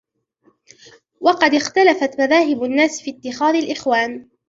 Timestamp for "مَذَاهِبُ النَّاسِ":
2.21-3.01